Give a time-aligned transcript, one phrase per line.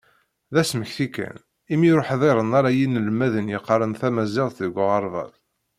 [0.53, 1.35] D asmekti kan,
[1.73, 5.33] imi ur ḥḍiren ara yinelmaden yeqqaren tamaziɣt deg uɣerbaz.